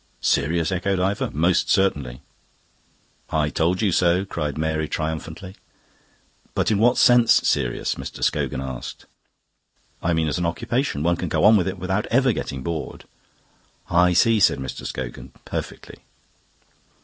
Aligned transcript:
"Serious?" 0.19 0.71
echoed 0.71 0.99
Ivor. 0.99 1.29
"Most 1.31 1.69
certainly." 1.69 2.21
"I 3.29 3.49
told 3.49 3.83
you 3.83 3.91
so," 3.91 4.25
cried 4.25 4.57
Mary 4.57 4.87
triumphantly. 4.89 5.53
"But 6.55 6.71
in 6.71 6.79
what 6.79 6.97
sense 6.97 7.33
serious?" 7.47 7.93
Mr. 7.93 8.23
Scogan 8.23 8.61
asked. 8.61 9.05
"I 10.01 10.13
mean 10.13 10.27
as 10.27 10.39
an 10.39 10.45
occupation. 10.47 11.03
One 11.03 11.17
can 11.17 11.29
go 11.29 11.43
on 11.43 11.55
with 11.55 11.67
it 11.67 11.77
without 11.77 12.07
ever 12.07 12.33
getting 12.33 12.63
bored." 12.63 13.05
"I 13.91 14.13
see," 14.13 14.39
said 14.39 14.57
Mr. 14.57 14.87
Scogan. 14.87 15.33
"Perfectly." 15.45 15.99